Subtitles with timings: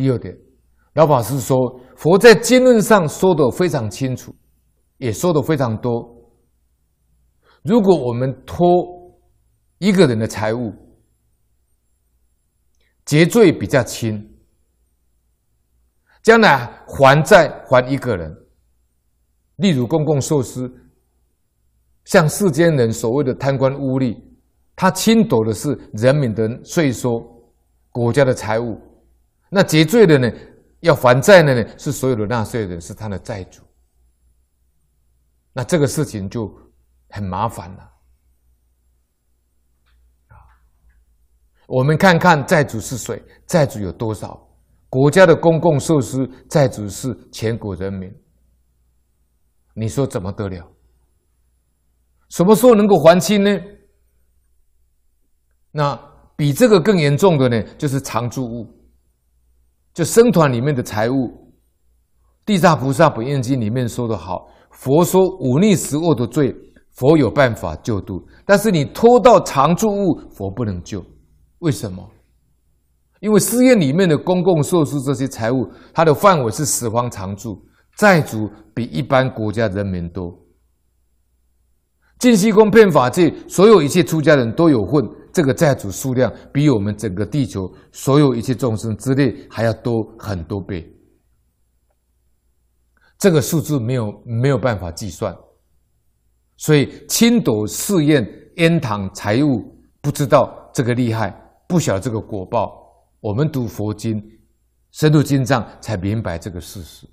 [0.00, 0.34] 第二点，
[0.94, 4.34] 老法师说，佛在经论上说得非常清楚，
[4.96, 5.92] 也说得非常多。
[7.62, 8.66] 如果我们托
[9.76, 10.72] 一个人的财物，
[13.04, 14.26] 结罪比较轻，
[16.22, 18.34] 将来还债还一个人，
[19.56, 20.72] 例如公共设施，
[22.06, 24.18] 像世间人所谓的贪官污吏，
[24.74, 27.20] 他侵夺的是人民的税收、
[27.90, 28.80] 国家的财物，
[29.50, 30.30] 那结罪的呢，
[30.80, 33.62] 要还债的呢，是所有的纳税人，是他的债主，
[35.52, 36.48] 那这个事情就
[37.10, 37.90] 很麻烦了。
[41.66, 43.22] 我们看看债主是谁？
[43.46, 44.48] 债主有多少？
[44.88, 48.12] 国家的公共设施债主是全国人民。
[49.74, 50.68] 你说怎么得了？
[52.28, 53.50] 什么时候能够还清呢？
[55.72, 55.96] 那
[56.36, 58.66] 比这个更严重的呢，就是常住物，
[60.00, 61.30] 就僧团里面的财物。
[62.46, 66.56] 地藏菩萨本愿经里面说的好，佛说忤逆十恶的罪，
[66.92, 71.04] 佛有办法救度，但是你拖到常住物，佛不能救。
[71.58, 72.02] 为什么？
[73.20, 77.62] 因为寺院里面的公共设施这些财物，它的范围是十方常住，
[77.98, 80.34] 债主比一般国家人民多。
[82.18, 90.88] 净虚空遍法界，所有一切出家人都有份，这个债主数量比我们整个地球所有一切众生之内还要多很多倍。
[93.18, 95.36] 这个数字没有没有办法计算，
[96.56, 99.62] 所以侵夺寺院庵堂财物，
[100.00, 101.36] 不知道这个厉害。
[101.68, 102.72] 不晓这个果报，
[103.20, 104.20] 我们读佛经、
[104.90, 107.06] 深入经藏，才明白这个事实。